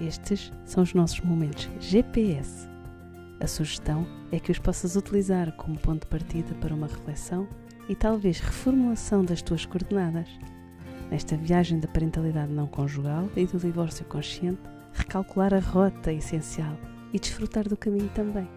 Estes 0.00 0.52
são 0.64 0.82
os 0.82 0.94
nossos 0.94 1.20
momentos 1.20 1.68
GPS. 1.80 2.68
A 3.40 3.46
sugestão 3.46 4.06
é 4.32 4.38
que 4.40 4.50
os 4.50 4.58
possas 4.58 4.96
utilizar 4.96 5.52
como 5.52 5.78
ponto 5.78 6.02
de 6.02 6.06
partida 6.08 6.54
para 6.56 6.74
uma 6.74 6.86
reflexão 6.86 7.48
e 7.88 7.94
talvez 7.94 8.40
reformulação 8.40 9.24
das 9.24 9.42
tuas 9.42 9.66
coordenadas. 9.66 10.28
Nesta 11.10 11.36
viagem 11.36 11.78
da 11.78 11.88
parentalidade 11.88 12.52
não 12.52 12.66
conjugal 12.66 13.28
e 13.36 13.46
do 13.46 13.58
divórcio 13.58 14.04
consciente, 14.06 14.60
recalcular 14.92 15.52
a 15.52 15.60
rota 15.60 16.12
essencial 16.12 16.76
e 17.12 17.18
desfrutar 17.18 17.68
do 17.68 17.76
caminho 17.76 18.08
também 18.14 18.48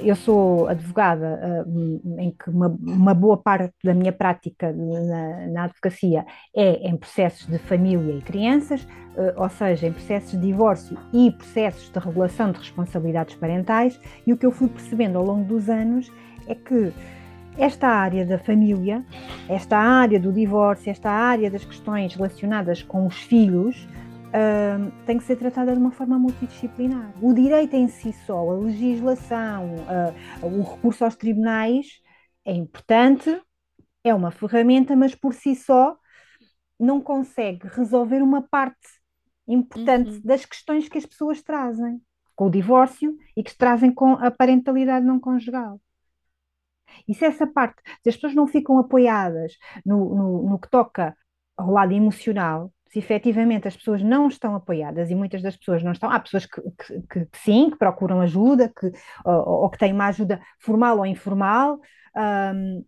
eu 0.00 0.16
sou 0.16 0.68
advogada, 0.68 1.64
uh, 1.66 2.18
em 2.18 2.30
que 2.30 2.48
uma, 2.48 2.68
uma, 2.68 3.14
boa 3.14 3.36
parte 3.36 3.74
da 3.84 3.92
minha 3.92 4.12
prática 4.12 4.72
na, 4.72 5.46
na, 5.48 5.64
advocacia 5.64 6.24
é 6.54 6.88
em 6.88 6.96
processos 6.96 7.46
de 7.46 7.58
família 7.58 8.14
e 8.14 8.22
crianças, 8.22 8.82
uh, 8.82 9.34
ou 9.36 9.48
seja, 9.48 9.86
em 9.86 9.92
processos 9.92 10.30
de 10.32 10.38
divórcio 10.38 10.96
e 11.12 11.30
processos 11.30 11.90
de 11.90 11.98
regulação 11.98 12.52
de 12.52 12.58
responsabilidades 12.58 13.34
parentais, 13.34 14.00
e 14.26 14.32
o 14.32 14.36
que 14.36 14.46
eu 14.46 14.52
fui 14.52 14.68
percebendo 14.68 15.18
ao 15.18 15.24
longo 15.24 15.44
dos 15.44 15.68
anos 15.68 16.10
é 16.46 16.54
que 16.54 16.92
esta 17.58 17.88
área 17.88 18.24
da 18.24 18.38
família, 18.38 19.04
esta 19.48 19.78
área 19.78 20.20
do 20.20 20.32
divórcio, 20.32 20.90
esta 20.90 21.10
área 21.10 21.50
das 21.50 21.64
questões 21.64 22.14
relacionadas 22.14 22.82
com 22.82 23.06
os 23.06 23.16
filhos, 23.16 23.88
uh, 24.36 24.92
tem 25.06 25.18
que 25.18 25.24
ser 25.24 25.36
tratada 25.36 25.72
de 25.72 25.78
uma 25.78 25.90
forma 25.90 26.18
multidisciplinar. 26.18 27.12
O 27.22 27.32
direito 27.32 27.74
em 27.74 27.88
si 27.88 28.12
só, 28.12 28.50
a 28.50 28.54
legislação, 28.54 29.74
uh, 30.42 30.46
o 30.46 30.62
recurso 30.62 31.04
aos 31.04 31.16
tribunais 31.16 32.00
é 32.44 32.52
importante, 32.52 33.40
é 34.04 34.14
uma 34.14 34.30
ferramenta, 34.30 34.94
mas 34.94 35.14
por 35.14 35.34
si 35.34 35.54
só 35.54 35.96
não 36.78 37.00
consegue 37.00 37.66
resolver 37.68 38.22
uma 38.22 38.42
parte 38.42 38.86
importante 39.48 40.10
uhum. 40.10 40.20
das 40.22 40.44
questões 40.44 40.88
que 40.88 40.98
as 40.98 41.06
pessoas 41.06 41.42
trazem 41.42 42.00
com 42.34 42.46
o 42.46 42.50
divórcio 42.50 43.16
e 43.34 43.42
que 43.42 43.50
se 43.50 43.56
trazem 43.56 43.92
com 43.92 44.12
a 44.12 44.30
parentalidade 44.30 45.06
não 45.06 45.18
conjugal. 45.18 45.80
E 47.08 47.14
se 47.14 47.24
essa 47.24 47.46
parte, 47.46 47.82
se 48.02 48.10
as 48.10 48.14
pessoas 48.14 48.34
não 48.34 48.46
ficam 48.46 48.78
apoiadas 48.78 49.54
no, 49.84 50.14
no, 50.14 50.50
no 50.50 50.58
que 50.58 50.68
toca 50.68 51.16
ao 51.56 51.70
lado 51.70 51.92
emocional, 51.92 52.72
se 52.88 52.98
efetivamente 52.98 53.68
as 53.68 53.76
pessoas 53.76 54.02
não 54.02 54.28
estão 54.28 54.54
apoiadas, 54.54 55.10
e 55.10 55.14
muitas 55.14 55.42
das 55.42 55.56
pessoas 55.56 55.82
não 55.82 55.92
estão, 55.92 56.10
há 56.10 56.20
pessoas 56.20 56.46
que, 56.46 56.60
que, 56.62 57.02
que, 57.26 57.38
sim, 57.38 57.70
que 57.70 57.76
procuram 57.76 58.20
ajuda, 58.20 58.68
que, 58.68 58.90
ou, 59.24 59.62
ou, 59.62 59.70
que 59.70 59.78
têm 59.78 59.92
uma 59.92 60.06
ajuda 60.06 60.40
formal 60.60 60.98
ou 60.98 61.06
informal, 61.06 61.80
um, 62.54 62.84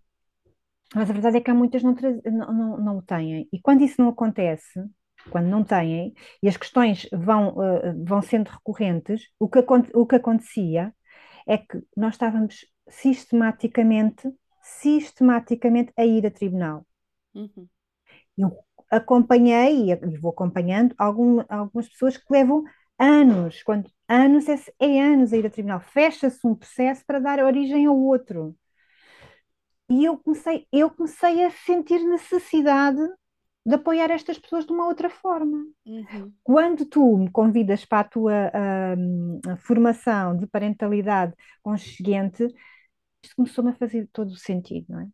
mas 0.94 1.10
a 1.10 1.12
verdade 1.12 1.36
é 1.36 1.40
que 1.40 1.50
há 1.50 1.54
muitas 1.54 1.82
não, 1.82 1.94
não, 1.94 2.52
não, 2.52 2.78
não 2.78 2.98
o 2.98 3.02
têm. 3.02 3.46
E 3.52 3.60
quando 3.60 3.82
isso 3.82 4.00
não 4.00 4.08
acontece, 4.08 4.82
quando 5.30 5.46
não 5.46 5.62
têm, 5.62 6.14
e 6.42 6.48
as 6.48 6.56
questões 6.56 7.06
vão, 7.12 7.50
uh, 7.50 8.04
vão 8.04 8.22
sendo 8.22 8.48
recorrentes, 8.48 9.28
o 9.38 9.48
que, 9.48 9.58
o 9.94 10.06
que 10.06 10.16
acontecia 10.16 10.94
é 11.46 11.58
que 11.58 11.82
nós 11.96 12.14
estávamos 12.14 12.66
sistematicamente, 12.88 14.30
sistematicamente 14.62 15.92
a 15.96 16.04
ir 16.06 16.26
a 16.26 16.30
tribunal. 16.30 16.86
Uhum. 17.34 17.68
Eu 18.36 18.67
acompanhei 18.90 19.92
e 19.92 20.18
vou 20.18 20.30
acompanhando 20.30 20.94
algum, 20.98 21.42
algumas 21.48 21.88
pessoas 21.88 22.16
que 22.16 22.24
levam 22.30 22.64
anos, 22.98 23.62
quando 23.62 23.90
anos 24.08 24.48
é, 24.48 24.58
é 24.80 25.00
anos 25.00 25.32
a 25.32 25.36
ir 25.36 25.46
a 25.46 25.50
tribunal, 25.50 25.80
fecha-se 25.80 26.46
um 26.46 26.54
processo 26.54 27.04
para 27.06 27.18
dar 27.18 27.38
origem 27.44 27.86
ao 27.86 27.96
outro. 27.96 28.56
E 29.88 30.04
eu 30.04 30.18
comecei, 30.18 30.66
eu 30.72 30.90
comecei 30.90 31.44
a 31.44 31.50
sentir 31.50 32.00
necessidade 32.00 33.00
de 33.64 33.74
apoiar 33.74 34.10
estas 34.10 34.38
pessoas 34.38 34.66
de 34.66 34.72
uma 34.72 34.86
outra 34.86 35.08
forma. 35.10 35.66
Uhum. 35.86 36.32
Quando 36.42 36.86
tu 36.86 37.18
me 37.18 37.30
convidas 37.30 37.84
para 37.84 38.00
a 38.00 38.04
tua 38.04 38.50
a, 38.52 39.52
a 39.52 39.56
formação 39.58 40.36
de 40.36 40.46
parentalidade 40.46 41.34
consciente, 41.62 42.46
isto 43.22 43.36
começou-me 43.36 43.70
a 43.70 43.74
fazer 43.74 44.08
todo 44.12 44.30
o 44.30 44.36
sentido, 44.36 44.86
não 44.88 45.00
é? 45.00 45.08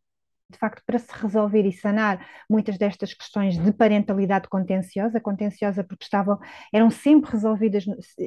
De 0.51 0.59
facto, 0.59 0.83
para 0.87 0.99
se 0.99 1.13
resolver 1.13 1.67
e 1.67 1.73
sanar 1.73 2.27
muitas 2.49 2.79
destas 2.79 3.15
questões 3.15 3.57
de 3.59 3.73
parentalidade 3.73 4.49
contenciosa, 4.49 5.21
contenciosa 5.21 5.83
porque 5.83 6.05
estavam, 6.05 6.39
eram 6.73 6.91
sempre 6.91 7.31
resolvidas, 7.31 7.85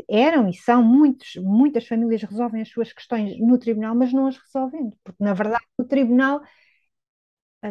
eram 0.09 0.49
e 0.49 0.53
são 0.53 0.83
muitos, 0.83 1.35
muitas 1.37 1.87
famílias 1.87 2.23
resolvem 2.23 2.61
as 2.61 2.69
suas 2.69 2.91
questões 2.91 3.39
no 3.39 3.57
tribunal, 3.57 3.95
mas 3.95 4.11
não 4.11 4.27
as 4.27 4.37
resolvendo, 4.37 4.97
porque 5.03 5.23
na 5.23 5.33
verdade 5.33 5.63
o 5.77 5.83
tribunal 5.83 6.41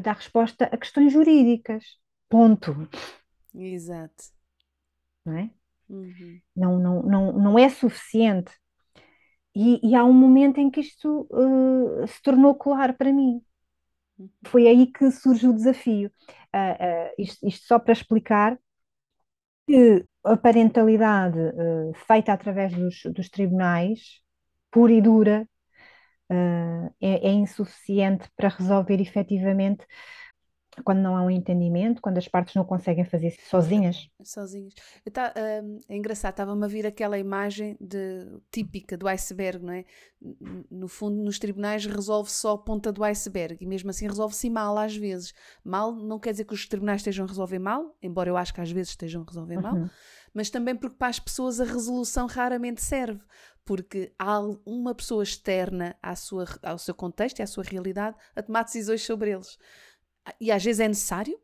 dá 0.02 0.12
resposta 0.12 0.66
a 0.66 0.76
questões 0.76 1.12
jurídicas. 1.12 1.84
Ponto. 2.28 2.88
Exato. 3.54 4.24
Não 5.24 5.36
é? 5.36 5.50
Uhum. 5.88 6.40
Não, 6.54 6.78
não, 6.78 7.02
não, 7.02 7.32
não 7.32 7.58
é 7.58 7.68
suficiente. 7.68 8.52
E, 9.54 9.80
e, 9.82 9.94
há 9.94 10.04
um 10.04 10.12
momento 10.12 10.58
em 10.58 10.70
que 10.70 10.80
isto 10.80 11.26
uh, 11.30 12.06
se 12.06 12.20
tornou 12.22 12.54
claro 12.54 12.92
para 12.92 13.10
mim. 13.10 13.40
Foi 14.46 14.66
aí 14.66 14.86
que 14.86 15.10
surge 15.10 15.46
o 15.46 15.54
desafio. 15.54 16.10
Uh, 16.54 17.10
uh, 17.10 17.14
isto, 17.18 17.46
isto, 17.46 17.66
só 17.66 17.78
para 17.78 17.92
explicar 17.92 18.58
que 19.66 20.04
a 20.24 20.36
parentalidade 20.36 21.38
uh, 21.38 21.92
feita 22.06 22.32
através 22.32 22.72
dos, 22.74 23.02
dos, 23.12 23.28
tribunais, 23.28 24.20
pura 24.70 24.92
e 24.92 25.00
dura, 25.00 25.48
é, 27.00 27.28
é, 27.28 27.32
insuficiente 27.32 28.28
para 28.36 28.48
resolver 28.48 29.00
efetivamente 29.00 29.86
quando 30.84 30.98
não 30.98 31.16
há 31.16 31.22
um 31.22 31.30
entendimento, 31.30 32.02
quando 32.02 32.18
as 32.18 32.28
partes 32.28 32.54
não 32.54 32.64
conseguem 32.64 33.04
fazer 33.04 33.30
sozinhas. 33.48 34.08
Sozinhas. 34.22 34.74
Tá, 35.12 35.32
hum, 35.62 35.78
é 35.88 35.96
engraçado, 35.96 36.32
estava-me 36.32 36.64
a 36.64 36.68
vir 36.68 36.86
aquela 36.86 37.18
imagem 37.18 37.76
de, 37.80 38.26
típica 38.50 38.96
do 38.96 39.08
iceberg, 39.08 39.64
não 39.64 39.72
é? 39.72 39.84
No 40.70 40.88
fundo, 40.88 41.22
nos 41.22 41.38
tribunais 41.38 41.86
resolve 41.86 42.30
só 42.30 42.52
a 42.52 42.58
ponta 42.58 42.92
do 42.92 43.04
iceberg 43.04 43.56
e 43.60 43.66
mesmo 43.66 43.90
assim 43.90 44.06
resolve-se 44.06 44.50
mal 44.50 44.76
às 44.76 44.96
vezes. 44.96 45.32
Mal 45.64 45.94
não 45.94 46.18
quer 46.18 46.32
dizer 46.32 46.44
que 46.44 46.54
os 46.54 46.66
tribunais 46.66 47.00
estejam 47.00 47.24
a 47.24 47.28
resolver 47.28 47.58
mal, 47.58 47.96
embora 48.02 48.28
eu 48.28 48.36
acho 48.36 48.52
que 48.52 48.60
às 48.60 48.70
vezes 48.70 48.90
estejam 48.90 49.22
a 49.22 49.24
resolver 49.26 49.56
uhum. 49.56 49.62
mal, 49.62 49.90
mas 50.34 50.50
também 50.50 50.76
porque 50.76 50.96
para 50.96 51.08
as 51.08 51.18
pessoas 51.18 51.60
a 51.60 51.64
resolução 51.64 52.26
raramente 52.26 52.82
serve, 52.82 53.20
porque 53.64 54.12
há 54.18 54.40
uma 54.64 54.94
pessoa 54.94 55.22
externa 55.22 55.96
à 56.02 56.14
sua, 56.14 56.44
ao 56.62 56.78
seu 56.78 56.94
contexto 56.94 57.38
e 57.38 57.42
à 57.42 57.46
sua 57.46 57.64
realidade 57.64 58.16
a 58.34 58.42
tomar 58.42 58.62
decisões 58.62 59.02
sobre 59.02 59.30
eles 59.30 59.58
e 60.40 60.50
às 60.50 60.64
vezes 60.64 60.80
é 60.80 60.88
necessário, 60.88 61.38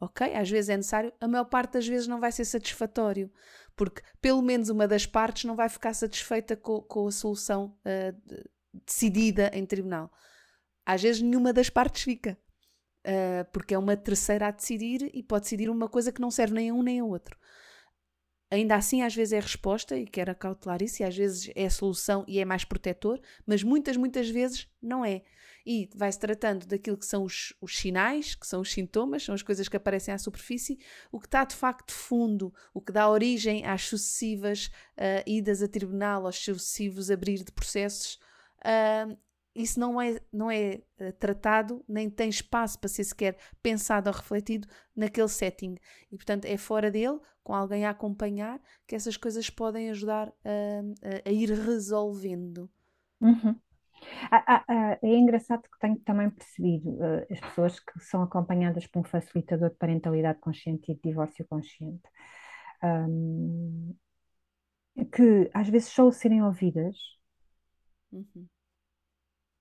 ok? 0.00 0.34
Às 0.34 0.50
vezes 0.50 0.68
é 0.68 0.76
necessário, 0.76 1.12
a 1.20 1.28
maior 1.28 1.44
parte 1.44 1.74
das 1.74 1.86
vezes 1.86 2.06
não 2.06 2.20
vai 2.20 2.32
ser 2.32 2.44
satisfatório, 2.44 3.30
porque 3.76 4.02
pelo 4.20 4.42
menos 4.42 4.68
uma 4.68 4.88
das 4.88 5.06
partes 5.06 5.44
não 5.44 5.56
vai 5.56 5.68
ficar 5.68 5.94
satisfeita 5.94 6.56
com, 6.56 6.80
com 6.82 7.06
a 7.06 7.12
solução 7.12 7.76
uh, 7.80 8.50
decidida 8.84 9.50
em 9.54 9.64
tribunal. 9.66 10.10
Às 10.84 11.02
vezes 11.02 11.22
nenhuma 11.22 11.52
das 11.52 11.70
partes 11.70 12.02
fica, 12.02 12.38
uh, 13.06 13.50
porque 13.52 13.74
é 13.74 13.78
uma 13.78 13.96
terceira 13.96 14.48
a 14.48 14.50
decidir 14.50 15.10
e 15.14 15.22
pode 15.22 15.44
decidir 15.44 15.68
uma 15.68 15.88
coisa 15.88 16.12
que 16.12 16.20
não 16.20 16.30
serve 16.30 16.54
nem 16.54 16.70
a 16.70 16.74
um 16.74 16.82
nem 16.82 17.00
a 17.00 17.04
outro. 17.04 17.38
Ainda 18.50 18.74
assim, 18.74 19.02
às 19.02 19.14
vezes 19.14 19.32
é 19.32 19.40
resposta 19.40 19.96
e 19.96 20.06
quer 20.06 20.28
acautelar 20.28 20.82
isso, 20.82 21.02
e 21.02 21.04
às 21.04 21.16
vezes 21.16 21.50
é 21.54 21.70
solução 21.70 22.24
e 22.26 22.40
é 22.40 22.44
mais 22.44 22.64
protetor, 22.64 23.20
mas 23.46 23.62
muitas, 23.62 23.96
muitas 23.96 24.28
vezes 24.28 24.68
não 24.82 25.04
é 25.04 25.22
e 25.64 25.88
vai-se 25.94 26.18
tratando 26.18 26.66
daquilo 26.66 26.96
que 26.96 27.06
são 27.06 27.24
os, 27.24 27.52
os, 27.60 27.78
sinais, 27.78 28.34
que 28.34 28.46
são 28.46 28.60
os 28.60 28.72
sintomas, 28.72 29.22
são 29.22 29.34
as 29.34 29.42
coisas 29.42 29.68
que 29.68 29.76
aparecem 29.76 30.12
à 30.12 30.18
superfície, 30.18 30.78
o 31.12 31.20
que 31.20 31.26
está 31.26 31.44
de 31.44 31.54
facto 31.54 31.92
fundo, 31.92 32.52
o 32.72 32.80
que 32.80 32.92
dá 32.92 33.08
origem 33.08 33.64
às 33.64 33.82
sucessivas 33.82 34.66
uh, 34.96 35.22
idas 35.26 35.62
a 35.62 35.68
tribunal, 35.68 36.26
aos 36.26 36.42
sucessivos 36.42 37.10
abrir 37.10 37.44
de 37.44 37.52
processos. 37.52 38.18
Uh, 38.60 39.16
isso 39.54 39.80
não 39.80 40.00
é, 40.00 40.20
não 40.32 40.50
é 40.50 40.80
uh, 41.00 41.12
tratado, 41.18 41.84
nem 41.88 42.08
tem 42.08 42.28
espaço 42.28 42.78
para 42.78 42.88
ser 42.88 43.04
sequer 43.04 43.36
pensado 43.62 44.08
ou 44.08 44.14
refletido 44.14 44.68
naquele 44.94 45.28
setting. 45.28 45.76
E, 46.10 46.16
portanto, 46.16 46.44
é 46.44 46.56
fora 46.56 46.90
dele, 46.90 47.18
com 47.42 47.54
alguém 47.54 47.84
a 47.84 47.90
acompanhar, 47.90 48.60
que 48.86 48.94
essas 48.94 49.16
coisas 49.16 49.50
podem 49.50 49.90
ajudar 49.90 50.32
a, 50.44 51.28
a 51.28 51.32
ir 51.32 51.50
resolvendo. 51.50 52.70
Uhum. 53.20 53.56
É 55.02 55.16
engraçado 55.16 55.62
que 55.62 55.78
tenho 55.78 55.98
também 56.00 56.30
percebido 56.30 56.90
uh, 56.90 57.26
as 57.30 57.40
pessoas 57.40 57.78
que 57.78 58.00
são 58.00 58.22
acompanhadas 58.22 58.86
por 58.86 59.00
um 59.00 59.04
facilitador 59.04 59.70
de 59.70 59.76
parentalidade 59.76 60.38
consciente 60.40 60.90
e 60.90 60.94
de 60.94 61.02
divórcio 61.02 61.46
consciente, 61.46 62.02
um, 62.82 63.94
que 65.12 65.50
às 65.52 65.68
vezes 65.68 65.88
só 65.88 66.06
o 66.06 66.12
serem 66.12 66.42
ouvidas 66.42 66.96
uhum. 68.12 68.46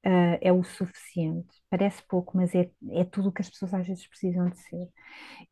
Uh, 0.06 0.38
é 0.42 0.52
o 0.52 0.64
suficiente. 0.64 1.62
Parece 1.70 2.02
pouco, 2.08 2.36
mas 2.38 2.54
é, 2.56 2.70
é 2.92 3.04
tudo 3.04 3.30
o 3.30 3.32
que 3.32 3.42
as 3.42 3.50
pessoas 3.50 3.74
às 3.74 3.88
vezes 3.88 4.08
precisam 4.08 4.50
de 4.50 4.60
ser. 4.60 4.88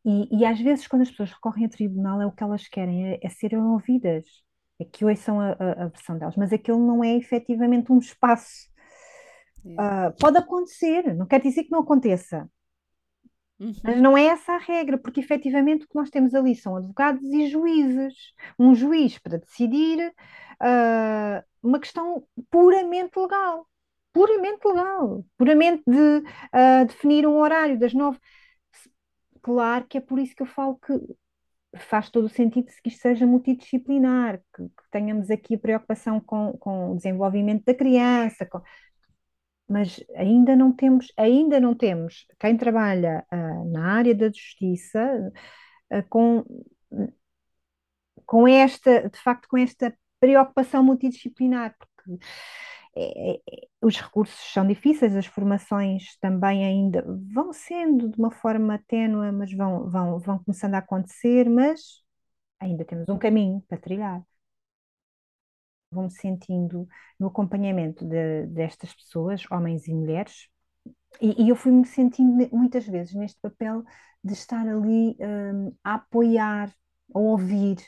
E, 0.04 0.40
e 0.40 0.44
às 0.44 0.60
vezes, 0.60 0.86
quando 0.86 1.02
as 1.02 1.10
pessoas 1.10 1.32
recorrem 1.32 1.66
a 1.66 1.68
tribunal, 1.68 2.20
é 2.20 2.26
o 2.26 2.32
que 2.32 2.42
elas 2.42 2.68
querem, 2.68 3.12
é, 3.12 3.20
é 3.22 3.28
serem 3.28 3.58
ouvidas 3.58 4.24
é 4.80 4.84
que 4.84 5.16
são 5.16 5.40
a, 5.40 5.56
a, 5.58 5.84
a, 5.84 5.88
versão 5.88 6.16
delas, 6.16 6.36
mas 6.36 6.52
aquilo 6.52 6.78
não 6.78 7.02
é 7.02 7.16
efetivamente 7.16 7.90
um 7.90 7.98
espaço 7.98 8.68
Uh, 9.64 10.14
pode 10.18 10.38
acontecer, 10.38 11.14
não 11.14 11.26
quer 11.26 11.40
dizer 11.40 11.64
que 11.64 11.72
não 11.72 11.80
aconteça, 11.80 12.48
Uhum. 13.60 13.72
Mas 13.82 14.00
não 14.00 14.16
é 14.16 14.26
essa 14.26 14.52
a 14.52 14.58
regra, 14.58 14.96
porque 14.96 15.20
efetivamente 15.20 15.84
o 15.84 15.88
que 15.88 15.96
nós 15.96 16.10
temos 16.10 16.32
ali 16.34 16.54
são 16.54 16.76
advogados 16.76 17.24
e 17.24 17.48
juízes. 17.48 18.14
Um 18.58 18.74
juiz 18.74 19.18
para 19.18 19.38
decidir 19.38 20.12
uh, 20.62 21.44
uma 21.60 21.80
questão 21.80 22.24
puramente 22.50 23.18
legal. 23.18 23.66
Puramente 24.12 24.66
legal. 24.66 25.24
Puramente 25.36 25.82
de 25.86 26.18
uh, 26.18 26.86
definir 26.86 27.26
um 27.26 27.38
horário 27.38 27.78
das 27.78 27.94
nove. 27.94 28.18
Claro 29.42 29.86
que 29.86 29.98
é 29.98 30.00
por 30.00 30.18
isso 30.18 30.34
que 30.34 30.42
eu 30.42 30.46
falo 30.46 30.78
que 30.78 30.92
faz 31.76 32.10
todo 32.10 32.24
o 32.24 32.28
sentido 32.28 32.66
que 32.82 32.88
isto 32.88 33.00
seja 33.00 33.26
multidisciplinar, 33.26 34.40
que, 34.54 34.62
que 34.64 34.90
tenhamos 34.90 35.30
aqui 35.30 35.54
a 35.54 35.58
preocupação 35.58 36.20
com, 36.20 36.52
com 36.58 36.92
o 36.92 36.96
desenvolvimento 36.96 37.64
da 37.64 37.74
criança, 37.74 38.46
com, 38.46 38.62
mas 39.68 40.02
ainda 40.16 40.56
não 40.56 40.72
temos, 40.72 41.12
ainda 41.16 41.60
não 41.60 41.74
temos 41.74 42.26
quem 42.38 42.56
trabalha 42.56 43.24
uh, 43.32 43.70
na 43.70 43.92
área 43.92 44.14
da 44.14 44.28
justiça 44.28 45.32
uh, 45.92 46.02
com, 46.08 46.44
com 48.24 48.48
esta, 48.48 49.08
de 49.08 49.18
facto, 49.18 49.46
com 49.48 49.58
esta 49.58 49.94
preocupação 50.18 50.82
multidisciplinar, 50.82 51.76
porque 51.78 52.24
os 53.82 53.96
recursos 53.96 54.52
são 54.52 54.66
difíceis, 54.66 55.14
as 55.16 55.26
formações 55.26 56.16
também 56.20 56.64
ainda 56.64 57.04
vão 57.32 57.52
sendo 57.52 58.08
de 58.10 58.18
uma 58.18 58.30
forma 58.30 58.82
ténua, 58.88 59.32
mas 59.32 59.52
vão, 59.52 59.88
vão, 59.88 60.18
vão 60.18 60.38
começando 60.44 60.74
a 60.74 60.78
acontecer, 60.78 61.48
mas 61.48 62.02
ainda 62.60 62.84
temos 62.84 63.08
um 63.08 63.18
caminho 63.18 63.62
para 63.68 63.78
trilhar 63.78 64.22
vou-me 65.90 66.10
sentindo 66.10 66.86
no 67.18 67.28
acompanhamento 67.28 68.04
de, 68.04 68.46
destas 68.46 68.94
pessoas, 68.94 69.44
homens 69.50 69.86
e 69.88 69.94
mulheres, 69.94 70.48
e, 71.20 71.44
e 71.44 71.48
eu 71.50 71.56
fui-me 71.56 71.86
sentindo 71.86 72.48
muitas 72.52 72.86
vezes 72.86 73.14
neste 73.14 73.40
papel 73.40 73.84
de 74.24 74.32
estar 74.34 74.66
ali 74.68 75.16
um, 75.20 75.74
a 75.84 75.94
apoiar, 75.94 76.70
a 77.14 77.18
ouvir. 77.18 77.78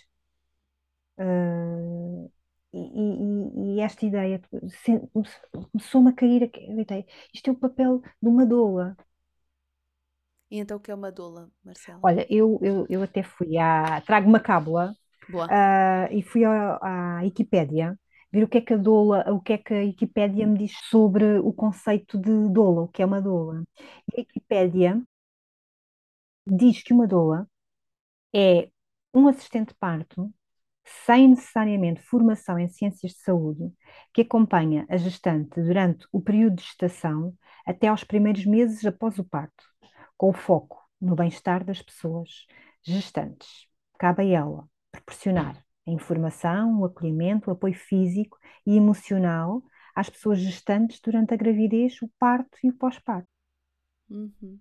Uh, 1.18 2.30
e, 2.72 2.78
e, 2.78 3.76
e, 3.76 3.80
esta 3.80 4.06
ideia 4.06 4.40
começou-me 5.72 6.10
a 6.10 6.12
cair, 6.12 6.44
a 6.44 7.04
isto 7.34 7.48
é 7.48 7.52
o 7.52 7.56
papel 7.56 8.00
de 8.22 8.28
uma 8.28 8.46
doula. 8.46 8.96
E 10.50 10.58
então 10.58 10.76
o 10.76 10.80
que 10.80 10.90
é 10.90 10.94
uma 10.94 11.10
doula, 11.10 11.50
Marcelo? 11.64 12.00
Olha, 12.02 12.26
eu, 12.28 12.58
eu, 12.62 12.86
eu 12.88 13.02
até 13.02 13.22
fui 13.22 13.56
à. 13.56 14.00
Trago 14.02 14.28
uma 14.28 14.40
cábula 14.40 14.94
uh, 15.32 16.12
e 16.12 16.22
fui 16.22 16.44
à, 16.44 16.78
à 16.80 17.20
Wikipédia 17.22 17.98
ver 18.32 18.44
o 18.44 18.48
que 18.48 18.58
é 18.58 18.60
que 18.60 18.74
a 18.74 18.76
doula, 18.76 19.24
o 19.32 19.40
que 19.40 19.54
é 19.54 19.58
que 19.58 19.74
a 19.74 19.78
Wikipédia 19.78 20.46
me 20.46 20.58
diz 20.58 20.72
sobre 20.88 21.38
o 21.40 21.52
conceito 21.52 22.18
de 22.18 22.48
doula, 22.48 22.82
o 22.82 22.88
que 22.88 23.02
é 23.02 23.06
uma 23.06 23.20
doula. 23.20 23.64
E 24.12 24.20
a 24.20 24.20
Wikipédia 24.20 25.02
diz 26.46 26.82
que 26.82 26.92
uma 26.92 27.06
doula 27.06 27.48
é 28.34 28.70
um 29.14 29.28
assistente 29.28 29.68
de 29.70 29.74
parto 29.74 30.32
sem 31.06 31.28
necessariamente 31.28 32.00
formação 32.02 32.58
em 32.58 32.68
ciências 32.68 33.12
de 33.12 33.18
saúde, 33.18 33.72
que 34.12 34.22
acompanha 34.22 34.86
a 34.88 34.96
gestante 34.96 35.60
durante 35.60 36.06
o 36.12 36.20
período 36.20 36.56
de 36.56 36.62
gestação 36.62 37.34
até 37.66 37.88
aos 37.88 38.04
primeiros 38.04 38.44
meses 38.44 38.84
após 38.84 39.18
o 39.18 39.24
parto, 39.24 39.64
com 40.16 40.32
foco 40.32 40.84
no 41.00 41.14
bem-estar 41.14 41.64
das 41.64 41.80
pessoas 41.80 42.46
gestantes. 42.82 43.66
Cabe 43.98 44.22
a 44.22 44.38
ela 44.38 44.68
proporcionar 44.90 45.64
a 45.86 45.90
informação, 45.90 46.80
o 46.80 46.84
acolhimento, 46.84 47.50
o 47.50 47.52
apoio 47.52 47.74
físico 47.74 48.38
e 48.66 48.76
emocional 48.76 49.62
às 49.94 50.10
pessoas 50.10 50.38
gestantes 50.38 51.00
durante 51.00 51.34
a 51.34 51.36
gravidez, 51.36 52.00
o 52.02 52.08
parto 52.18 52.58
e 52.62 52.70
o 52.70 52.74
pós-parto. 52.74 53.28
Uhum. 54.08 54.58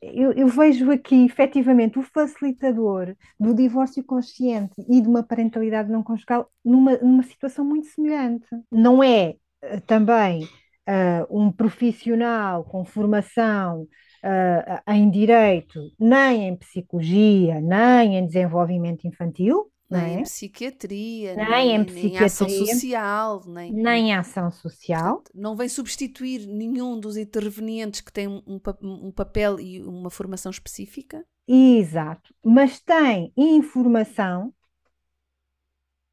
Eu, 0.00 0.32
eu, 0.32 0.48
vejo 0.48 0.90
aqui 0.90 1.24
efetivamente 1.24 1.98
o 1.98 2.02
facilitador 2.02 3.14
do 3.38 3.54
divórcio 3.54 4.04
consciente 4.04 4.74
e 4.88 5.00
de 5.00 5.08
uma 5.08 5.22
parentalidade 5.22 5.90
não 5.90 6.02
conjugal 6.02 6.50
numa, 6.64 6.96
numa 6.98 7.22
situação 7.22 7.64
muito 7.64 7.86
semelhante. 7.88 8.46
Não 8.70 9.02
é 9.02 9.36
uh, 9.64 9.80
também 9.82 10.44
uh, 10.44 11.26
um 11.30 11.52
profissional 11.52 12.64
com 12.64 12.84
formação 12.84 13.82
uh, 13.82 14.92
em 14.92 15.10
direito, 15.10 15.80
nem 15.98 16.48
em 16.48 16.56
psicologia, 16.56 17.60
nem 17.60 18.16
em 18.16 18.26
desenvolvimento 18.26 19.06
infantil. 19.06 19.70
Nem 19.90 20.16
é? 20.16 20.20
em 20.20 20.22
psiquiatria, 20.22 21.34
nem, 21.34 21.48
nem, 21.48 21.76
em 21.76 21.84
psiquiatria, 21.84 22.18
nem 22.18 22.26
ação 22.26 22.48
social, 22.48 23.42
nem, 23.46 23.72
nem 23.72 24.14
ação 24.14 24.50
social. 24.50 25.14
Portanto, 25.14 25.32
não 25.34 25.56
vem 25.56 25.68
substituir 25.68 26.46
nenhum 26.46 27.00
dos 27.00 27.16
intervenientes 27.16 28.02
que 28.02 28.12
tem 28.12 28.28
um, 28.28 28.60
um 28.82 29.10
papel 29.10 29.58
e 29.58 29.82
uma 29.82 30.10
formação 30.10 30.50
específica. 30.50 31.24
Exato, 31.46 32.34
mas 32.44 32.80
tem 32.80 33.32
informação 33.34 34.52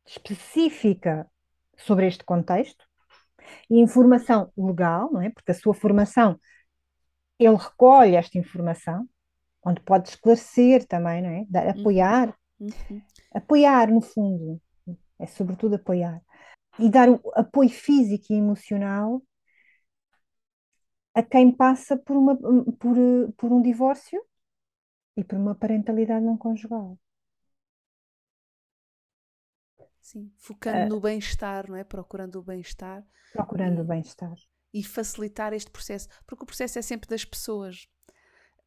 específica 0.05 1.29
sobre 1.77 2.07
este 2.07 2.23
contexto 2.23 2.85
e 3.69 3.79
informação 3.79 4.51
legal, 4.57 5.11
não 5.11 5.21
é? 5.21 5.29
Porque 5.29 5.51
a 5.51 5.55
sua 5.55 5.73
formação 5.73 6.39
ele 7.37 7.55
recolhe 7.55 8.15
esta 8.15 8.37
informação, 8.37 9.07
onde 9.65 9.81
pode 9.81 10.09
esclarecer 10.09 10.85
também, 10.85 11.21
não 11.21 11.29
é? 11.29 11.45
Dar, 11.49 11.65
uhum. 11.65 11.81
apoiar. 11.81 12.35
Uhum. 12.59 13.01
Apoiar, 13.33 13.91
no 13.91 14.01
fundo, 14.01 14.61
é 15.19 15.25
sobretudo 15.25 15.75
apoiar. 15.75 16.21
E 16.79 16.89
dar 16.89 17.09
o 17.09 17.21
apoio 17.33 17.69
físico 17.69 18.25
e 18.31 18.35
emocional 18.35 19.21
a 21.13 21.23
quem 21.23 21.51
passa 21.51 21.95
por, 21.97 22.17
uma, 22.17 22.35
por, 22.35 22.95
por 23.37 23.51
um 23.51 23.61
divórcio 23.61 24.21
e 25.15 25.23
por 25.23 25.37
uma 25.37 25.55
parentalidade 25.55 26.25
não 26.25 26.37
conjugal. 26.37 26.99
Sim, 30.01 30.31
focando 30.37 30.85
uh, 30.85 30.89
no 30.89 30.99
bem-estar, 30.99 31.69
não 31.69 31.75
é? 31.75 31.83
Procurando 31.83 32.39
o 32.39 32.43
bem-estar. 32.43 33.03
Procurando 33.31 33.79
e... 33.79 33.81
o 33.81 33.85
bem-estar 33.85 34.35
e 34.75 34.83
facilitar 34.83 35.53
este 35.53 35.71
processo, 35.71 36.09
porque 36.27 36.43
o 36.43 36.45
processo 36.45 36.77
é 36.77 36.81
sempre 36.81 37.07
das 37.07 37.23
pessoas. 37.23 37.87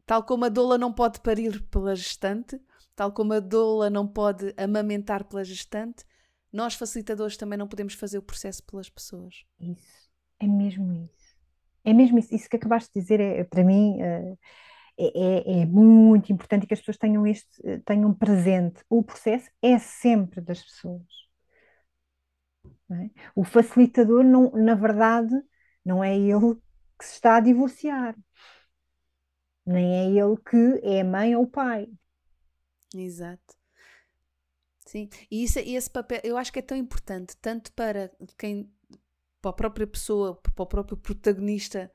Tal 0.06 0.24
como 0.24 0.46
a 0.46 0.48
doula 0.48 0.78
não 0.78 0.90
pode 0.90 1.20
parir 1.20 1.62
pela 1.68 1.94
gestante, 1.94 2.58
tal 2.98 3.12
como 3.12 3.32
a 3.32 3.38
doula 3.38 3.88
não 3.88 4.08
pode 4.08 4.52
amamentar 4.56 5.22
pela 5.22 5.44
gestante, 5.44 6.04
nós 6.52 6.74
facilitadores 6.74 7.36
também 7.36 7.56
não 7.56 7.68
podemos 7.68 7.94
fazer 7.94 8.18
o 8.18 8.22
processo 8.22 8.60
pelas 8.64 8.90
pessoas. 8.90 9.44
Isso, 9.60 10.10
é 10.40 10.48
mesmo 10.48 10.92
isso. 10.92 11.36
É 11.84 11.92
mesmo 11.92 12.18
isso. 12.18 12.34
Isso 12.34 12.50
que 12.50 12.56
acabaste 12.56 12.90
de 12.92 13.00
dizer, 13.00 13.20
é, 13.20 13.44
para 13.44 13.62
mim, 13.62 14.02
eh, 14.02 14.36
é, 14.98 15.04
é, 15.14 15.60
é 15.60 15.66
muito 15.66 16.32
importante 16.32 16.66
que 16.66 16.74
as 16.74 16.80
pessoas 16.80 16.96
tenham 16.96 17.24
este, 17.24 17.48
eh, 17.64 17.78
tenham 17.84 18.12
presente. 18.12 18.82
O 18.90 19.00
processo 19.00 19.48
é 19.62 19.78
sempre 19.78 20.40
das 20.40 20.60
pessoas. 20.60 21.06
É? 22.90 23.10
O 23.32 23.44
facilitador, 23.44 24.24
não, 24.24 24.50
na 24.50 24.74
verdade, 24.74 25.34
não 25.84 26.02
é 26.02 26.18
ele 26.18 26.56
que 26.98 27.04
se 27.04 27.14
está 27.14 27.36
a 27.36 27.40
divorciar. 27.40 28.16
Nem 29.64 29.94
é 29.94 30.20
ele 30.20 30.36
que 30.38 30.80
é 30.82 31.02
a 31.02 31.04
mãe 31.04 31.36
ou 31.36 31.44
o 31.44 31.46
pai. 31.46 31.88
Exato. 32.94 33.54
Sim, 34.86 35.08
e 35.30 35.44
isso, 35.44 35.58
esse 35.58 35.90
papel 35.90 36.20
eu 36.24 36.36
acho 36.36 36.52
que 36.52 36.58
é 36.60 36.62
tão 36.62 36.76
importante, 36.76 37.36
tanto 37.36 37.70
para 37.72 38.10
quem, 38.38 38.72
para 39.42 39.50
a 39.50 39.54
própria 39.54 39.86
pessoa, 39.86 40.34
para 40.36 40.62
o 40.62 40.66
próprio 40.66 40.96
protagonista 40.96 41.92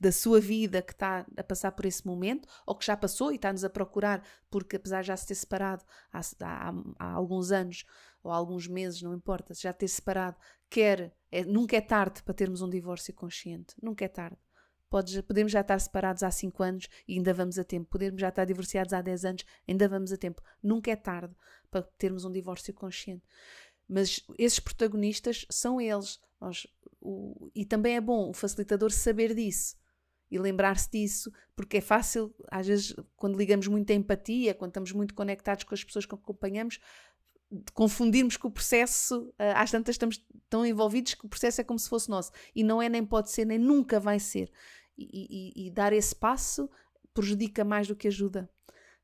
da 0.00 0.10
sua 0.10 0.40
vida 0.40 0.80
que 0.82 0.92
está 0.92 1.26
a 1.36 1.44
passar 1.44 1.72
por 1.72 1.84
esse 1.84 2.06
momento, 2.06 2.48
ou 2.66 2.74
que 2.74 2.86
já 2.86 2.96
passou 2.96 3.30
e 3.30 3.36
está-nos 3.36 3.62
a 3.64 3.70
procurar, 3.70 4.24
porque 4.50 4.76
apesar 4.76 5.02
de 5.02 5.08
já 5.08 5.16
se 5.16 5.26
ter 5.26 5.34
separado 5.34 5.84
há, 6.12 6.20
há, 6.40 6.72
há 6.98 7.12
alguns 7.12 7.52
anos 7.52 7.84
ou 8.22 8.32
há 8.32 8.36
alguns 8.36 8.66
meses, 8.66 9.02
não 9.02 9.14
importa, 9.14 9.52
já 9.54 9.72
ter 9.72 9.88
separado, 9.88 10.36
quer, 10.70 11.14
é, 11.30 11.44
nunca 11.44 11.76
é 11.76 11.80
tarde 11.80 12.22
para 12.22 12.34
termos 12.34 12.62
um 12.62 12.70
divórcio 12.70 13.12
consciente, 13.14 13.74
nunca 13.82 14.04
é 14.04 14.08
tarde. 14.08 14.38
Podes, 14.90 15.20
podemos 15.20 15.52
já 15.52 15.60
estar 15.60 15.78
separados 15.78 16.24
há 16.24 16.30
5 16.32 16.62
anos 16.62 16.88
e 17.06 17.14
ainda 17.14 17.32
vamos 17.32 17.58
a 17.58 17.64
tempo. 17.64 17.88
Podemos 17.88 18.20
já 18.20 18.28
estar 18.28 18.44
divorciados 18.44 18.92
há 18.92 19.00
10 19.00 19.24
anos, 19.24 19.44
ainda 19.66 19.88
vamos 19.88 20.12
a 20.12 20.16
tempo. 20.16 20.42
Nunca 20.60 20.90
é 20.90 20.96
tarde 20.96 21.32
para 21.70 21.82
termos 21.96 22.24
um 22.24 22.32
divórcio 22.32 22.74
consciente. 22.74 23.22
Mas 23.88 24.24
esses 24.36 24.58
protagonistas 24.58 25.46
são 25.48 25.80
eles. 25.80 26.20
Nós, 26.40 26.66
o, 27.00 27.50
e 27.54 27.64
também 27.64 27.94
é 27.94 28.00
bom 28.00 28.30
o 28.30 28.34
facilitador 28.34 28.90
saber 28.90 29.32
disso 29.32 29.76
e 30.30 30.38
lembrar-se 30.38 30.90
disso, 30.90 31.32
porque 31.56 31.78
é 31.78 31.80
fácil, 31.80 32.32
às 32.50 32.66
vezes, 32.66 32.94
quando 33.16 33.36
ligamos 33.36 33.66
muito 33.66 33.90
a 33.90 33.94
empatia, 33.94 34.54
quando 34.54 34.70
estamos 34.70 34.92
muito 34.92 35.12
conectados 35.12 35.64
com 35.64 35.74
as 35.74 35.82
pessoas 35.82 36.06
que 36.06 36.14
acompanhamos, 36.14 36.78
confundirmos 37.74 38.36
que 38.36 38.46
o 38.46 38.50
processo, 38.50 39.32
eh, 39.38 39.52
às 39.56 39.70
tantas 39.70 39.94
estamos 39.96 40.24
tão 40.48 40.64
envolvidos 40.64 41.14
que 41.14 41.26
o 41.26 41.28
processo 41.28 41.60
é 41.60 41.64
como 41.64 41.78
se 41.78 41.88
fosse 41.88 42.08
nosso. 42.08 42.30
E 42.54 42.62
não 42.62 42.80
é, 42.80 42.88
nem 42.88 43.04
pode 43.04 43.30
ser, 43.30 43.44
nem 43.44 43.58
nunca 43.58 43.98
vai 43.98 44.20
ser. 44.20 44.50
E, 44.96 45.54
e, 45.56 45.66
e 45.66 45.70
dar 45.70 45.92
esse 45.92 46.14
passo 46.14 46.68
prejudica 47.14 47.64
mais 47.64 47.88
do 47.88 47.96
que 47.96 48.08
ajuda. 48.08 48.48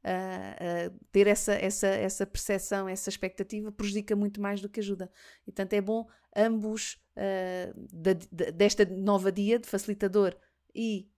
Uh, 0.05 0.93
uh, 0.93 1.01
ter 1.11 1.27
essa, 1.27 1.53
essa, 1.55 1.89
essa 1.89 2.25
percepção, 2.25 2.89
essa 2.89 3.09
expectativa, 3.09 3.73
prejudica 3.73 4.15
muito 4.15 4.41
mais 4.41 4.61
do 4.61 4.69
que 4.69 4.79
ajuda. 4.79 5.11
E, 5.43 5.47
portanto, 5.47 5.73
é 5.73 5.81
bom 5.81 6.07
ambos, 6.37 7.03
uh, 7.17 7.89
da, 7.93 8.13
desta 8.51 8.85
nova 8.85 9.33
dia 9.33 9.59
de 9.59 9.69
facilitador 9.69 10.37
e 10.75 11.09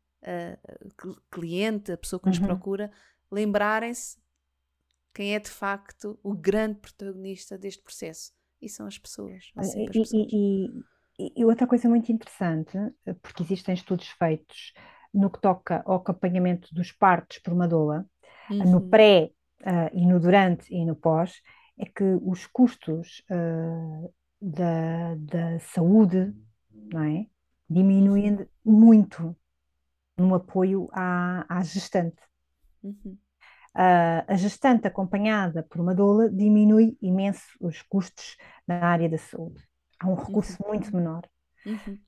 cliente, 1.31 1.93
a 1.93 1.97
pessoa 1.97 2.19
que 2.19 2.27
nos 2.27 2.39
uhum. 2.39 2.47
procura, 2.47 2.91
lembrarem-se 3.31 4.19
quem 5.15 5.35
é 5.35 5.39
de 5.39 5.51
facto 5.51 6.19
o 6.23 6.35
grande 6.35 6.81
protagonista 6.81 7.57
deste 7.57 7.83
processo. 7.83 8.33
E 8.61 8.69
são 8.69 8.87
as 8.87 8.99
pessoas. 8.99 9.51
As 9.57 9.75
e, 9.75 9.87
pessoas. 9.87 10.13
E, 10.13 10.17
e, 10.17 10.67
e, 10.67 10.85
outra 11.45 11.67
coisa 11.67 11.89
muito 11.89 12.13
interessante, 12.13 12.79
porque 13.23 13.43
existem 13.43 13.75
estudos 13.75 14.09
feitos 14.09 14.73
no 15.13 15.31
que 15.31 15.41
toca 15.41 15.83
ao 15.85 15.97
acompanhamento 15.97 16.73
dos 16.73 16.93
partos 16.93 17.39
por 17.39 17.53
uma 17.53 17.67
doula, 17.67 18.07
uhum. 18.51 18.71
no 18.71 18.89
pré 18.89 19.31
uh, 19.63 19.91
e 19.93 20.07
no 20.07 20.21
durante 20.21 20.73
e 20.73 20.85
no 20.85 20.95
pós, 20.95 21.43
é 21.79 21.87
que 21.87 22.05
os 22.23 22.47
custos 22.47 23.23
uh, 23.31 24.13
da, 24.41 25.15
da 25.17 25.59
saúde 25.61 26.35
não 26.93 27.03
é? 27.03 27.27
diminuem 27.69 28.35
uhum. 28.35 28.47
muito 28.65 29.37
no 30.17 30.35
apoio 30.35 30.89
à, 30.93 31.45
à 31.49 31.63
gestante. 31.63 32.21
Uhum. 32.83 33.17
Uh, 33.75 34.25
a 34.27 34.35
gestante 34.35 34.89
acompanhada 34.89 35.63
por 35.63 35.81
uma 35.81 35.95
doula 35.95 36.29
diminui 36.29 36.97
imenso 37.01 37.47
os 37.61 37.83
custos 37.83 38.37
na 38.67 38.85
área 38.85 39.09
da 39.09 39.19
saúde. 39.19 39.68
Há 40.01 40.09
um 40.09 40.15
recurso 40.15 40.57
uhum. 40.63 40.69
muito 40.69 40.95
menor. 40.95 41.29
Uhum. 41.67 41.99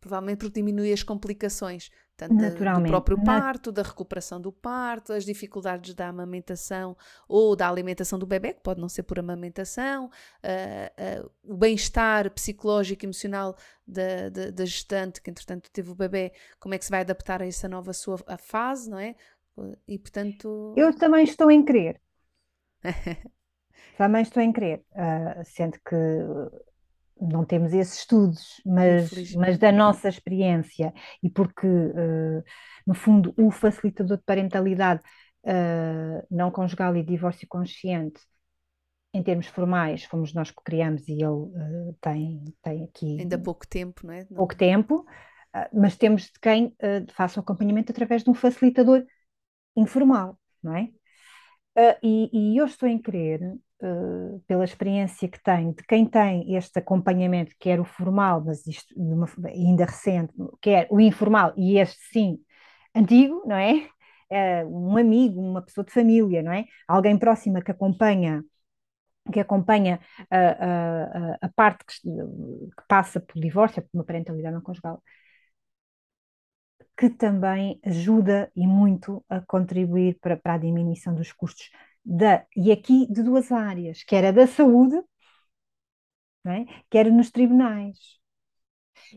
Provavelmente 0.00 0.38
porque 0.40 0.60
diminui 0.60 0.92
as 0.92 1.02
complicações, 1.02 1.90
tanto 2.14 2.34
do 2.34 2.86
próprio 2.86 3.24
parto, 3.24 3.72
da 3.72 3.82
recuperação 3.82 4.38
do 4.38 4.52
parto, 4.52 5.14
as 5.14 5.24
dificuldades 5.24 5.94
da 5.94 6.08
amamentação 6.08 6.94
ou 7.26 7.56
da 7.56 7.66
alimentação 7.66 8.18
do 8.18 8.26
bebê, 8.26 8.52
que 8.52 8.60
pode 8.60 8.82
não 8.82 8.88
ser 8.88 9.02
por 9.02 9.18
amamentação, 9.18 10.06
uh, 10.06 11.24
uh, 11.24 11.30
o 11.42 11.56
bem-estar 11.56 12.30
psicológico 12.32 13.04
e 13.04 13.06
emocional 13.06 13.56
da, 13.86 14.28
da, 14.28 14.50
da, 14.50 14.64
gestante, 14.66 15.22
que 15.22 15.30
entretanto 15.30 15.70
teve 15.72 15.90
o 15.90 15.94
bebê, 15.94 16.32
como 16.60 16.74
é 16.74 16.78
que 16.78 16.84
se 16.84 16.90
vai 16.90 17.00
adaptar 17.00 17.40
a 17.40 17.46
essa 17.46 17.66
nova 17.66 17.94
sua 17.94 18.18
fase, 18.38 18.90
não 18.90 18.98
é? 18.98 19.16
E 19.88 19.98
portanto. 19.98 20.74
Eu 20.76 20.94
também 20.96 21.24
estou 21.24 21.50
em 21.50 21.64
querer. 21.64 21.98
também 23.96 24.20
estou 24.22 24.42
em 24.42 24.52
querer, 24.52 24.84
uh, 24.92 25.42
sendo 25.44 25.78
que 25.80 25.96
não 27.20 27.44
temos 27.44 27.72
esses 27.72 27.98
estudos, 27.98 28.60
mas, 28.64 29.34
mas 29.34 29.58
da 29.58 29.70
nossa 29.70 30.08
experiência 30.08 30.92
e 31.22 31.30
porque, 31.30 31.66
uh, 31.66 32.42
no 32.86 32.94
fundo, 32.94 33.34
o 33.36 33.50
facilitador 33.50 34.16
de 34.16 34.24
parentalidade 34.24 35.00
uh, 35.44 36.26
não 36.30 36.50
conjugal 36.50 36.96
e 36.96 37.02
divórcio 37.02 37.46
consciente, 37.48 38.20
em 39.12 39.22
termos 39.22 39.46
formais, 39.46 40.04
fomos 40.04 40.34
nós 40.34 40.50
que 40.50 40.62
criamos 40.64 41.06
e 41.08 41.12
ele 41.12 41.26
uh, 41.26 41.96
tem, 42.00 42.44
tem 42.62 42.84
aqui. 42.84 43.20
Ainda 43.20 43.38
pouco 43.38 43.66
tempo, 43.66 44.06
não 44.06 44.12
é? 44.12 44.24
Pouco 44.24 44.56
tempo, 44.56 45.04
mas 45.72 45.96
temos 45.96 46.24
de 46.24 46.40
quem 46.42 46.74
faça 47.12 47.38
o 47.38 47.42
acompanhamento 47.42 47.92
através 47.92 48.24
de 48.24 48.30
um 48.30 48.34
facilitador 48.34 49.04
informal, 49.76 50.36
não 50.60 50.74
é? 50.74 50.88
e, 52.02 52.28
e 52.32 52.56
eu 52.56 52.66
estou 52.66 52.88
em 52.88 53.00
querer 53.00 53.40
eh, 53.40 53.73
pela 54.46 54.64
experiência 54.64 55.28
que 55.28 55.42
tenho, 55.42 55.74
de 55.74 55.82
quem 55.84 56.06
tem 56.06 56.54
este 56.56 56.78
acompanhamento, 56.78 57.54
quer 57.58 57.80
o 57.80 57.84
formal, 57.84 58.42
mas 58.44 58.66
isto 58.66 58.94
ainda 59.46 59.84
recente, 59.84 60.32
quer 60.60 60.86
o 60.90 61.00
informal, 61.00 61.52
e 61.56 61.78
este 61.78 62.00
sim, 62.12 62.38
antigo, 62.94 63.42
não 63.46 63.56
é? 63.56 63.88
Uh, 64.30 64.92
um 64.92 64.96
amigo, 64.96 65.40
uma 65.40 65.62
pessoa 65.62 65.84
de 65.84 65.92
família, 65.92 66.42
não 66.42 66.52
é? 66.52 66.64
Alguém 66.88 67.18
próxima 67.18 67.62
que 67.62 67.70
acompanha 67.70 68.42
que 69.32 69.40
acompanha 69.40 70.00
a, 70.30 70.38
a, 70.38 71.38
a 71.42 71.48
parte 71.54 71.84
que, 71.86 72.00
que, 72.02 72.86
passa 72.88 73.20
por 73.20 73.40
divórcio, 73.40 73.82
por 73.82 73.90
uma 73.94 74.04
parentalidade 74.04 74.54
não 74.54 74.60
conjugal, 74.62 75.02
que 76.96 77.10
também 77.10 77.80
ajuda 77.84 78.50
e 78.54 78.66
muito 78.66 79.24
a 79.28 79.40
contribuir 79.40 80.18
para, 80.20 80.36
para 80.36 80.54
a 80.54 80.58
diminuição 80.58 81.14
dos 81.14 81.32
custos 81.32 81.70
da, 82.04 82.46
e 82.56 82.72
aqui 82.72 83.06
de 83.12 83.22
duas 83.22 83.50
áreas, 83.52 84.02
que 84.04 84.14
era 84.16 84.32
da 84.32 84.46
saúde, 84.46 84.96
é? 86.46 86.64
que 86.90 86.98
era 86.98 87.10
nos 87.10 87.30
tribunais. 87.30 87.98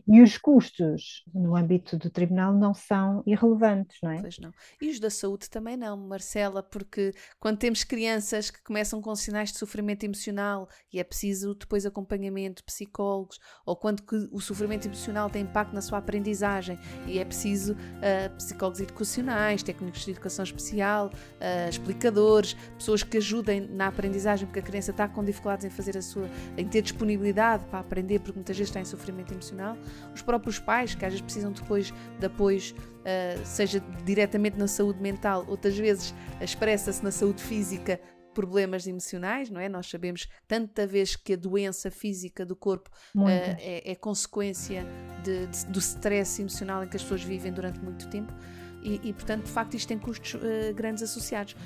E 0.06 0.22
os 0.22 0.38
custos 0.38 1.24
no 1.34 1.56
âmbito 1.56 1.96
do 1.96 2.10
tribunal 2.10 2.52
não 2.52 2.74
são 2.74 3.22
irrelevantes, 3.26 3.98
não 4.02 4.10
é? 4.10 4.20
Pois 4.20 4.38
não. 4.38 4.52
E 4.80 4.90
os 4.90 5.00
da 5.00 5.10
saúde 5.10 5.48
também 5.50 5.76
não, 5.76 5.96
Marcela, 5.96 6.62
porque 6.62 7.12
quando 7.38 7.58
temos 7.58 7.84
crianças 7.84 8.50
que 8.50 8.62
começam 8.62 9.00
com 9.00 9.14
sinais 9.14 9.52
de 9.52 9.58
sofrimento 9.58 10.04
emocional 10.04 10.68
e 10.92 10.98
é 10.98 11.04
preciso 11.04 11.54
depois 11.54 11.84
acompanhamento, 11.84 12.64
psicólogos, 12.64 13.38
ou 13.64 13.76
quando 13.76 14.02
o 14.32 14.40
sofrimento 14.40 14.86
emocional 14.86 15.28
tem 15.30 15.42
impacto 15.42 15.74
na 15.74 15.80
sua 15.80 15.98
aprendizagem 15.98 16.78
e 17.06 17.18
é 17.18 17.24
preciso 17.24 17.74
uh, 17.74 18.36
psicólogos 18.36 18.80
educacionais, 18.80 19.62
técnicos 19.62 20.04
de 20.04 20.10
educação 20.12 20.44
especial, 20.44 21.08
uh, 21.08 21.68
explicadores, 21.68 22.54
pessoas 22.76 23.02
que 23.02 23.16
ajudem 23.16 23.60
na 23.60 23.88
aprendizagem, 23.88 24.46
porque 24.46 24.60
a 24.60 24.62
criança 24.62 24.90
está 24.90 25.08
com 25.08 25.24
dificuldades 25.24 25.64
em 25.64 25.70
fazer 25.70 25.96
a 25.96 26.02
sua, 26.02 26.28
em 26.56 26.66
ter 26.66 26.82
disponibilidade 26.82 27.64
para 27.66 27.80
aprender, 27.80 28.20
porque 28.20 28.36
muitas 28.36 28.56
vezes 28.56 28.70
está 28.70 28.80
em 28.80 28.84
sofrimento 28.84 29.32
emocional 29.32 29.67
os 30.14 30.22
próprios 30.22 30.58
pais, 30.58 30.94
que 30.94 31.04
às 31.04 31.12
vezes 31.12 31.22
precisam 31.22 31.52
depois 31.52 31.92
de 32.18 32.26
apoios, 32.26 32.70
uh, 32.70 33.44
seja 33.44 33.80
diretamente 34.04 34.56
na 34.58 34.68
saúde 34.68 35.00
mental, 35.00 35.44
outras 35.48 35.76
vezes 35.76 36.14
expressa-se 36.40 37.02
na 37.02 37.10
saúde 37.10 37.42
física 37.42 38.00
problemas 38.34 38.86
emocionais, 38.86 39.50
não 39.50 39.60
é? 39.60 39.68
Nós 39.68 39.88
sabemos 39.90 40.28
tanta 40.46 40.86
vez 40.86 41.16
que 41.16 41.32
a 41.32 41.36
doença 41.36 41.90
física 41.90 42.46
do 42.46 42.54
corpo 42.54 42.88
uh, 43.16 43.28
é, 43.28 43.90
é, 43.90 43.94
consequência 43.96 44.86
de, 45.24 45.46
de, 45.46 45.66
do 45.66 45.80
stress 45.80 46.40
emocional 46.40 46.84
em 46.84 46.88
que 46.88 46.96
as 46.96 47.02
pessoas 47.02 47.24
vivem 47.24 47.52
durante 47.52 47.80
muito 47.80 48.08
tempo 48.08 48.32
e, 48.82 49.08
e 49.08 49.12
portanto, 49.12 49.44
de 49.44 49.50
facto, 49.50 49.74
isto 49.74 49.88
tem 49.88 49.98
custos 49.98 50.34
uh, 50.34 50.74
grandes 50.74 51.02
associados. 51.02 51.56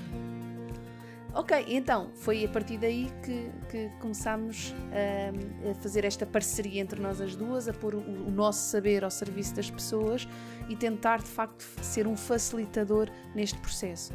Ok, 1.34 1.64
então 1.66 2.10
foi 2.14 2.44
a 2.44 2.48
partir 2.48 2.76
daí 2.76 3.10
que, 3.24 3.50
que 3.70 3.88
começámos 4.00 4.74
um, 4.74 5.70
a 5.70 5.74
fazer 5.76 6.04
esta 6.04 6.26
parceria 6.26 6.82
entre 6.82 7.00
nós 7.00 7.22
as 7.22 7.34
duas, 7.34 7.66
a 7.68 7.72
pôr 7.72 7.94
o, 7.94 8.00
o, 8.00 8.30
nosso 8.30 8.70
saber 8.70 9.02
ao 9.02 9.10
serviço 9.10 9.54
das 9.54 9.70
pessoas 9.70 10.28
e 10.68 10.76
tentar 10.76 11.20
de 11.22 11.30
facto 11.30 11.62
ser 11.80 12.06
um 12.06 12.18
facilitador 12.18 13.08
neste 13.34 13.58
processo. 13.60 14.12